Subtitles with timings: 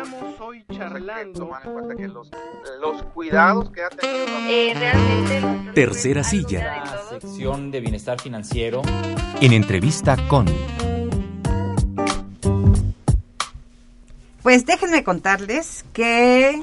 [0.00, 1.50] Estamos hoy charlando.
[1.96, 2.30] que los,
[2.80, 4.26] los cuidados que ha tenido.
[4.48, 5.72] Eh, realmente.
[5.74, 6.84] Tercera silla.
[6.84, 8.82] La sección de bienestar financiero.
[9.40, 10.46] En entrevista con.
[14.44, 16.62] Pues déjenme contarles que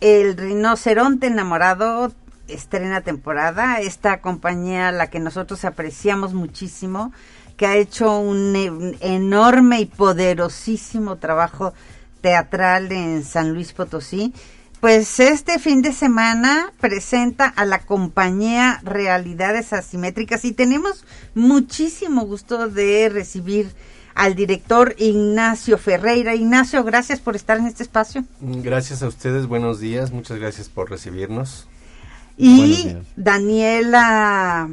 [0.00, 2.12] el rinoceronte enamorado
[2.48, 3.78] estrena temporada.
[3.78, 7.12] Esta compañía, la que nosotros apreciamos muchísimo,
[7.56, 11.72] que ha hecho un, enorme y poderosísimo trabajo
[12.24, 14.32] teatral en San Luis Potosí.
[14.80, 21.04] Pues este fin de semana presenta a la compañía Realidades Asimétricas y tenemos
[21.34, 23.74] muchísimo gusto de recibir
[24.14, 26.34] al director Ignacio Ferreira.
[26.34, 28.24] Ignacio, gracias por estar en este espacio.
[28.40, 31.68] Gracias a ustedes, buenos días, muchas gracias por recibirnos.
[32.38, 34.70] Y Daniela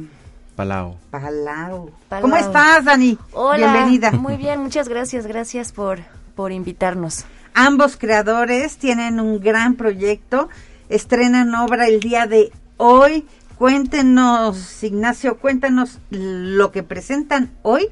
[0.56, 0.96] Palau.
[1.10, 1.90] Palau.
[2.22, 3.18] ¿Cómo estás, Dani?
[3.32, 3.72] Hola.
[3.72, 4.10] Bienvenida.
[4.12, 5.98] Muy bien, muchas gracias, gracias por,
[6.34, 7.26] por invitarnos.
[7.54, 10.48] Ambos creadores tienen un gran proyecto,
[10.88, 13.26] estrenan obra el día de hoy.
[13.58, 17.88] Cuéntenos, Ignacio, cuéntanos lo que presentan hoy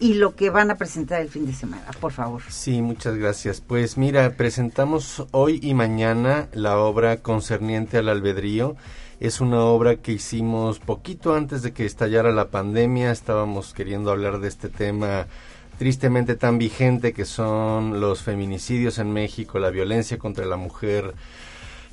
[0.00, 2.42] y lo que van a presentar el fin de semana, por favor.
[2.48, 3.60] Sí, muchas gracias.
[3.60, 8.76] Pues mira, presentamos hoy y mañana la obra concerniente al albedrío.
[9.20, 13.12] Es una obra que hicimos poquito antes de que estallara la pandemia.
[13.12, 15.26] Estábamos queriendo hablar de este tema
[15.78, 21.14] tristemente tan vigente que son los feminicidios en México, la violencia contra la mujer,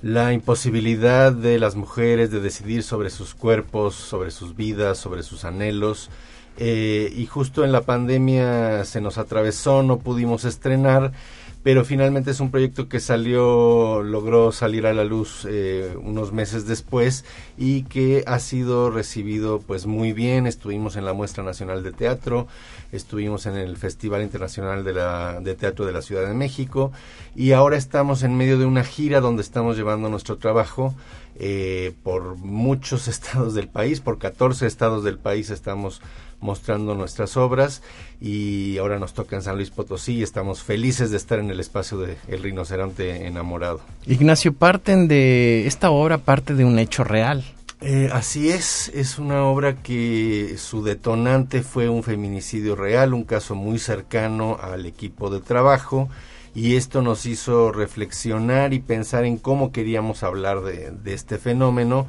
[0.02, 5.44] la imposibilidad de las mujeres de decidir sobre sus cuerpos, sobre sus vidas, sobre sus
[5.44, 6.10] anhelos.
[6.58, 11.14] Eh, y justo en la pandemia se nos atravesó, no pudimos estrenar,
[11.62, 16.66] pero finalmente es un proyecto que salió, logró salir a la luz eh, unos meses
[16.66, 17.26] después
[17.58, 20.48] y que ha sido recibido pues muy bien.
[20.48, 22.48] Estuvimos en la Muestra Nacional de Teatro,
[22.94, 26.94] estuvimos en el Festival Internacional de, la, de Teatro de la Ciudad de México
[27.36, 30.96] y ahora estamos en medio de una gira donde estamos llevando nuestro trabajo
[31.40, 36.02] eh, por muchos estados del país, por 14 estados del país estamos
[36.42, 37.82] mostrando nuestras obras
[38.22, 41.60] y ahora nos toca en San Luis Potosí y estamos felices de estar en el
[41.60, 43.82] espacio de El Rinoceronte Enamorado.
[44.06, 47.44] Ignacio, parten de esta obra, parte de un hecho real.
[47.82, 53.56] Eh, así es, es una obra que su detonante fue un feminicidio real, un caso
[53.56, 56.10] muy cercano al equipo de trabajo
[56.56, 62.08] y esto nos hizo reflexionar y pensar en cómo queríamos hablar de, este fenómeno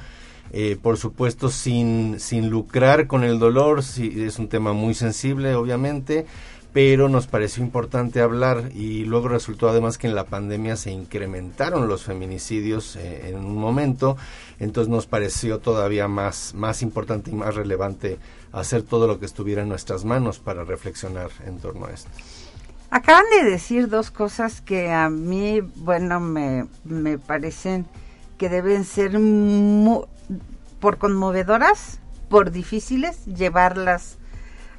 [0.52, 5.54] eh, por supuesto sin, sin lucrar con el dolor, si, es un tema muy sensible
[5.54, 6.26] obviamente,
[6.72, 11.88] pero nos pareció importante hablar y luego resultó además que en la pandemia se incrementaron
[11.88, 14.16] los feminicidios eh, en un momento,
[14.58, 18.18] entonces nos pareció todavía más, más importante y más relevante
[18.52, 22.10] hacer todo lo que estuviera en nuestras manos para reflexionar en torno a esto.
[22.90, 27.86] Acaban de decir dos cosas que a mí, bueno, me, me parecen
[28.36, 29.12] que deben ser
[30.80, 34.18] por conmovedoras, por difíciles, llevarlas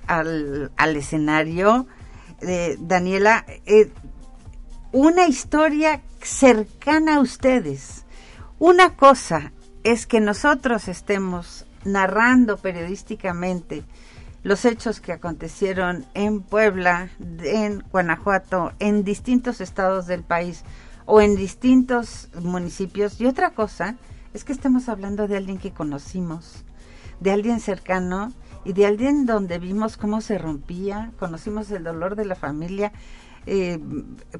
[0.07, 1.87] al, al escenario.
[2.41, 3.91] Eh, Daniela, eh,
[4.91, 8.05] una historia cercana a ustedes.
[8.59, 13.83] Una cosa es que nosotros estemos narrando periodísticamente
[14.43, 17.09] los hechos que acontecieron en Puebla,
[17.43, 20.63] en Guanajuato, en distintos estados del país
[21.05, 23.19] o en distintos municipios.
[23.21, 23.95] Y otra cosa
[24.33, 26.63] es que estamos hablando de alguien que conocimos,
[27.19, 28.31] de alguien cercano
[28.65, 32.91] y de alguien donde vimos cómo se rompía, conocimos el dolor de la familia.
[33.45, 33.79] Eh,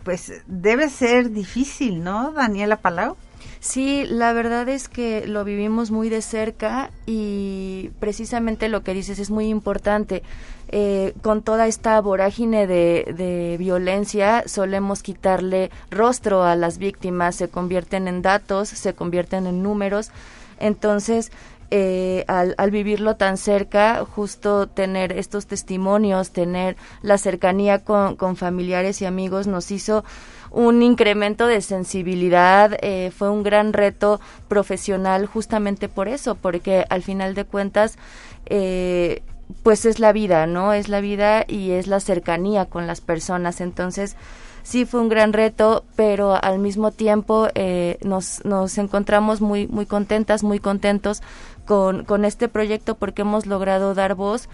[0.04, 3.18] pues debe ser difícil, ¿no, Daniela Palau?
[3.60, 9.20] Sí, la verdad es que lo vivimos muy de cerca y precisamente lo que dices
[9.20, 10.24] es muy importante.
[10.70, 17.50] Eh, con toda esta vorágine de, de, violencia solemos quitarle rostro a las víctimas, se
[17.50, 20.12] convierten en datos, se convierten en números.
[20.60, 21.32] Entonces,
[21.72, 28.36] eh, al, al, vivirlo tan cerca, justo tener estos testimonios, tener la cercanía con, con
[28.36, 30.04] familiares y amigos nos hizo
[30.52, 37.02] un incremento de sensibilidad, eh, fue un gran reto profesional justamente por eso, porque al
[37.02, 37.98] final de cuentas,
[38.46, 39.24] eh,
[39.64, 40.74] pues es la vida, ¿no?
[40.74, 43.62] Es la vida y es la cercanía con las personas.
[43.62, 44.16] Entonces,
[44.64, 49.86] sí fue un gran reto, pero al mismo tiempo eh, nos, nos encontramos muy, muy
[49.86, 51.22] contentas, muy contentos
[51.66, 54.50] con, con este proyecto porque hemos logrado dar voz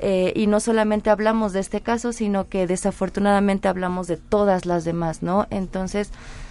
[0.00, 4.84] eh, y no solamente hablamos de este caso, sino que desafortunadamente hablamos de todas las
[4.84, 5.46] demás, ¿no?
[5.50, 6.10] Entonces,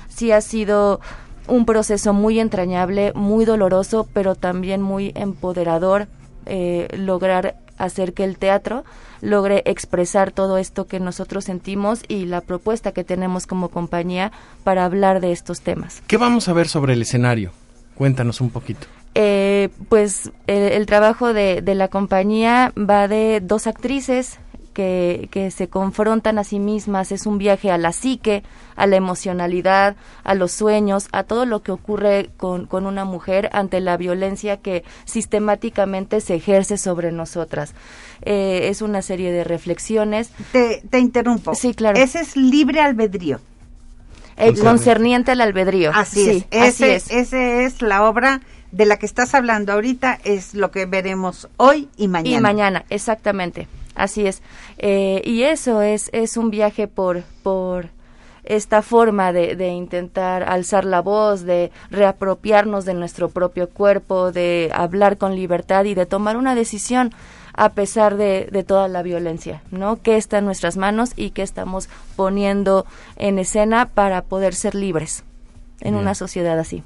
[0.09, 1.00] sí ha sido
[1.47, 6.07] un proceso muy entrañable, muy doloroso, pero también muy empoderador
[6.45, 8.86] eh, lograr hacer que el teatro
[9.21, 14.31] logre expresar todo esto que nosotros sentimos y la propuesta que tenemos como compañía
[14.63, 16.01] para hablar de estos temas.
[16.07, 17.51] ¿Qué vamos a ver sobre el escenario?
[17.95, 18.88] Cuéntanos un poquito.
[19.17, 24.39] Eh, pues el, el trabajo de, de la compañía va de dos actrices
[24.73, 28.44] que, que se confrontan a sí mismas, es un viaje a la psique,
[28.75, 29.95] a la emocionalidad,
[30.25, 34.57] a los sueños, a todo lo que ocurre con, con una mujer ante la violencia
[34.57, 37.73] que sistemáticamente se ejerce sobre nosotras.
[38.21, 40.29] Eh, es una serie de reflexiones.
[40.51, 41.56] Te, te interrumpo.
[41.56, 41.97] Sí, claro.
[41.97, 43.39] Ese es libre albedrío.
[44.38, 45.91] eh, concerniente al albedrío.
[45.94, 46.73] Así Sí, es.
[46.75, 47.09] así es.
[47.12, 48.41] ese es la obra
[48.75, 52.38] de la que estás hablando ahorita, es lo que veremos hoy y mañana.
[52.38, 53.69] Y mañana, exactamente.
[53.95, 54.42] Así es.
[54.77, 57.88] Eh, y eso es, es un viaje por, por
[58.44, 64.69] esta forma de, de intentar alzar la voz, de reapropiarnos de nuestro propio cuerpo, de
[64.74, 67.13] hablar con libertad y de tomar una decisión
[67.54, 70.01] a pesar de, de toda la violencia, ¿no?
[70.01, 71.88] ¿Qué está en nuestras manos y qué estamos
[72.18, 72.86] poniendo
[73.16, 75.24] en escena para poder ser libres
[75.80, 76.01] en Bien.
[76.01, 76.83] una sociedad así?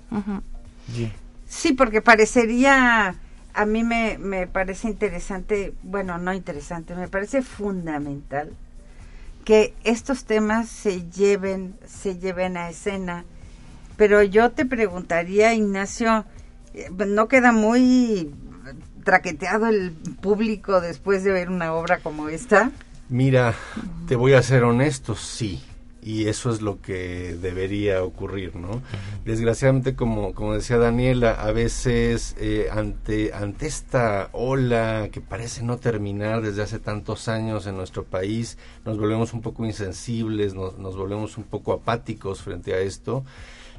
[1.50, 3.16] Sí, porque parecería,
[3.56, 8.51] a mí me, me parece interesante, bueno, no interesante, me parece fundamental
[9.44, 13.25] que estos temas se lleven, se lleven a escena.
[13.98, 16.24] Pero yo te preguntaría, Ignacio,
[16.75, 18.31] eh, ¿no queda muy
[19.04, 19.92] traqueteado el
[20.22, 22.69] público después de ver una obra como esta?
[23.10, 23.56] Mira,
[24.07, 25.63] te voy a ser honesto, sí.
[26.01, 28.81] Y eso es lo que debería ocurrir, ¿no?
[29.25, 35.78] Desgraciadamente, como, como decía Daniela, a veces eh, ante, ante esta ola que parece no
[35.78, 40.96] terminar desde hace tantos años en nuestro país, nos volvemos un poco insensibles, nos, nos
[40.96, 43.25] volvemos un poco apáticos frente a esto.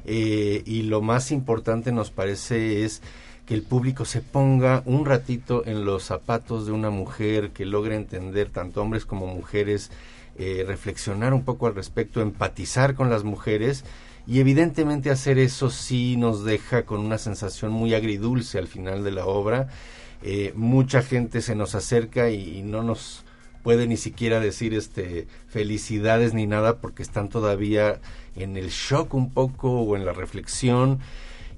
[0.05, 3.01] Eh, y lo más importante nos parece es
[3.45, 7.95] que el público se ponga un ratito en los zapatos de una mujer, que logre
[7.95, 9.91] entender, tanto hombres como mujeres,
[10.37, 13.83] eh, reflexionar un poco al respecto, empatizar con las mujeres
[14.27, 19.11] y evidentemente hacer eso sí nos deja con una sensación muy agridulce al final de
[19.11, 19.67] la obra.
[20.23, 23.23] Eh, mucha gente se nos acerca y, y no nos
[23.63, 27.99] puede ni siquiera decir este felicidades ni nada porque están todavía
[28.35, 30.99] en el shock un poco o en la reflexión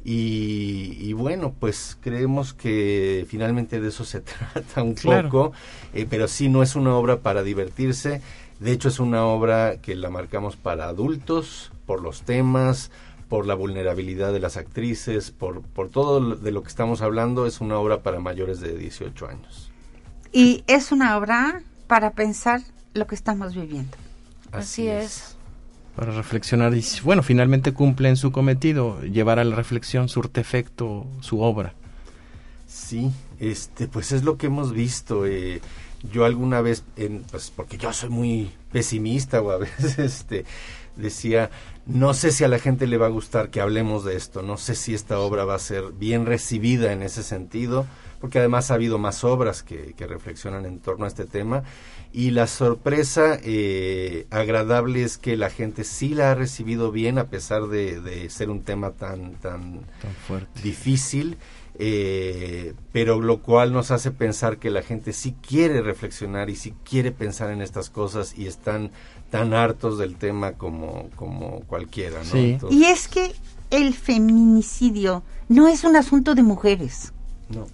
[0.05, 4.19] y, y bueno pues creemos que finalmente de eso se
[4.53, 5.29] trata un Claro.
[5.29, 5.53] poco
[5.93, 8.21] eh, pero sí no es una obra para divertirse
[8.63, 12.91] de hecho es una obra que la marcamos para adultos por los temas
[13.29, 17.45] por la vulnerabilidad de las actrices por, por todo lo- de lo que estamos hablando
[17.47, 19.69] es una obra para mayores de 18 años
[20.31, 22.61] Y es una obra para pensar
[22.95, 23.95] lo que estamos viviendo.
[24.51, 25.35] Así es.
[25.95, 31.41] Para reflexionar y, bueno, finalmente cumplen su cometido, llevar a la reflexión surte efecto su
[31.41, 31.73] obra.
[32.67, 35.25] Sí, este, pues es lo que hemos visto.
[35.27, 35.61] eh,
[36.11, 40.45] yo alguna vez, en, pues porque yo soy muy pesimista o a veces este,
[40.95, 41.49] decía,
[41.85, 44.57] no sé si a la gente le va a gustar que hablemos de esto, no
[44.57, 47.85] sé si esta obra va a ser bien recibida en ese sentido,
[48.21, 51.63] porque además ha habido más obras que, que reflexionan en torno a este tema.
[52.13, 57.25] Y la sorpresa eh, agradable es que la gente sí la ha recibido bien a
[57.25, 60.61] pesar de, de ser un tema tan, tan, Tan fuerte.
[60.61, 61.37] difícil,
[61.79, 66.73] eh, pero lo cual nos hace pensar que la gente sí quiere reflexionar y sí
[66.87, 68.91] quiere pensar en estas cosas y están
[69.31, 72.31] tan hartos del tema como, como cualquiera, ¿no?
[72.31, 72.51] Sí.
[72.51, 73.33] Entonces, Y es que
[73.71, 77.11] el feminicidio no es un asunto de mujeres,
[77.49, 77.65] no.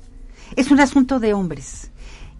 [0.55, 1.91] es un asunto de hombres.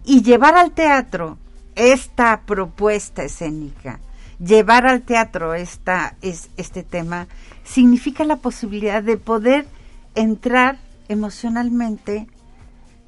[0.04, 1.36] Y llevar al teatro
[1.74, 4.00] esta propuesta escénica,
[4.42, 7.28] llevar al teatro esta, es, este tema,
[7.64, 9.66] significa la posibilidad de poder
[10.14, 10.78] entrar
[11.10, 12.26] emocionalmente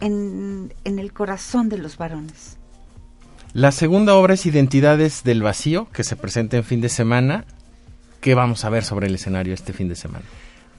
[0.00, 2.58] en, en el corazón de los varones.
[3.54, 7.44] La segunda obra es Identidades del Vacío, que se presenta en fin de semana.
[8.20, 10.24] ¿Qué vamos a ver sobre el escenario este fin de semana?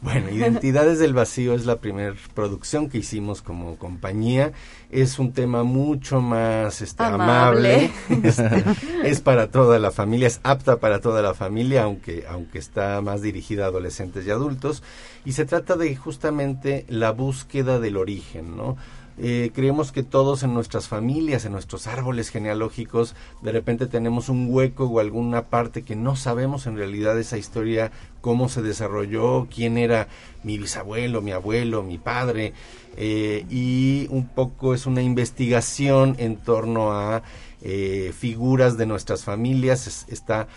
[0.03, 4.51] Bueno, Identidades del Vacío es la primera producción que hicimos como compañía.
[4.91, 7.89] Es un tema mucho más este, amable.
[8.09, 8.23] Amable.
[8.27, 8.63] Este,
[9.03, 13.21] es para toda la familia, es apta para toda la familia, aunque, aunque está más
[13.21, 14.83] dirigida a adolescentes y adultos.
[15.23, 18.75] Y se trata de justamente la búsqueda del origen, ¿no?
[19.19, 24.47] Eh, creemos que todos en nuestras familias, en nuestros árboles genealógicos, de repente tenemos un
[24.49, 27.91] hueco o alguna parte que no sabemos en realidad esa historia,
[28.21, 30.07] cómo se desarrolló, quién era
[30.43, 32.53] mi bisabuelo, mi abuelo, mi padre,
[32.97, 37.21] eh, y un poco es una investigación en torno a
[37.61, 40.47] eh, figuras de nuestras familias, es- está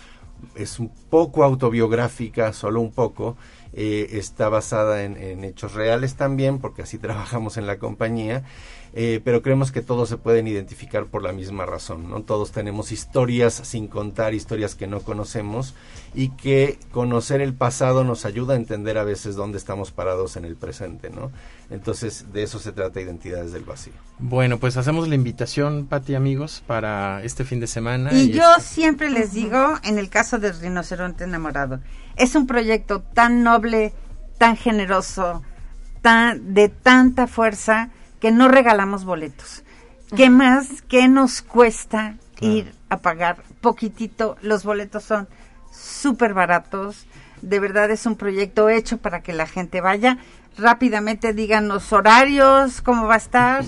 [0.55, 3.37] es un poco autobiográfica, solo un poco,
[3.73, 8.43] eh, está basada en, en, hechos reales también, porque así trabajamos en la compañía,
[8.99, 12.23] eh, pero creemos que todos se pueden identificar por la misma razón, ¿no?
[12.23, 15.75] Todos tenemos historias sin contar, historias que no conocemos
[16.15, 20.45] y que conocer el pasado nos ayuda a entender a veces dónde estamos parados en
[20.45, 21.31] el presente, ¿no?
[21.69, 23.93] Entonces, de eso se trata Identidades del Vacío.
[24.17, 28.11] Bueno, pues hacemos la invitación, Pati, amigos, para este fin de semana.
[28.13, 28.63] Y, y yo este...
[28.63, 31.81] siempre les digo, en el caso del rinoceronte enamorado,
[32.15, 33.93] es un proyecto tan noble,
[34.39, 35.43] tan generoso,
[36.01, 39.63] tan de tanta fuerza que no regalamos boletos.
[40.15, 40.81] ¿Qué más?
[40.87, 42.53] ¿Qué nos cuesta claro.
[42.55, 44.37] ir a pagar poquitito?
[44.41, 45.27] Los boletos son
[45.71, 47.05] súper baratos.
[47.41, 50.17] De verdad es un proyecto hecho para que la gente vaya.
[50.57, 53.65] Rápidamente díganos horarios, cómo va a estar.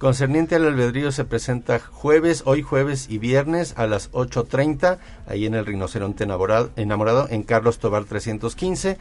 [0.00, 4.96] Concerniente al albedrío se presenta jueves, hoy jueves y viernes a las 8.30,
[5.26, 8.96] ahí en el Rinoceronte enamorado, enamorado en Carlos Tobar 315.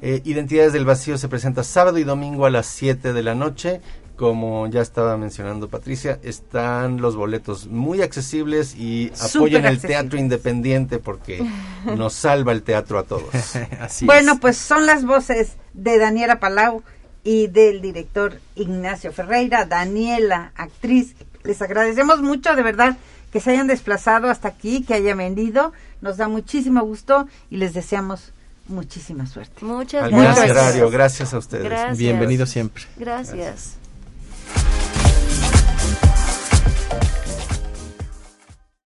[0.00, 3.82] Eh, Identidades del Vacío se presenta sábado y domingo a las 7 de la noche.
[4.18, 10.98] Como ya estaba mencionando Patricia, están los boletos muy accesibles y apoyen el teatro independiente
[10.98, 11.46] porque
[11.96, 13.32] nos salva el teatro a todos.
[13.80, 14.40] Así bueno, es.
[14.40, 16.82] pues son las voces de Daniela Palau
[17.22, 21.14] y del director Ignacio Ferreira, Daniela, actriz.
[21.44, 22.96] Les agradecemos mucho, de verdad,
[23.30, 25.72] que se hayan desplazado hasta aquí, que hayan venido.
[26.00, 28.32] Nos da muchísimo gusto y les deseamos
[28.66, 29.64] muchísima suerte.
[29.64, 30.48] Muchas gracias.
[30.48, 30.90] gracias.
[30.90, 31.64] gracias a ustedes.
[31.64, 31.98] Gracias.
[31.98, 32.82] Bienvenido siempre.
[32.96, 33.36] Gracias.
[33.36, 33.77] gracias.